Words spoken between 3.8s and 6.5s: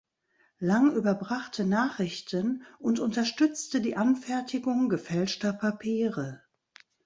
die Anfertigung gefälschter Papiere.